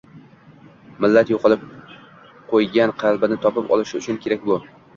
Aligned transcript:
Millat 1.05 1.29
yo‘qotib 1.33 1.67
qo‘ygan 2.55 2.97
qalbini 3.05 3.41
topib 3.47 3.73
olishi 3.79 4.03
uchun 4.03 4.21
kerak 4.29 4.47
bu! 4.53 4.63